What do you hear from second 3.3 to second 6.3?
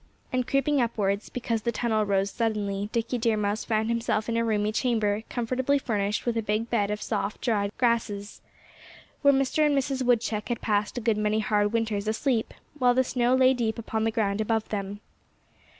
Mouse found himself in a roomy chamber, comfortably furnished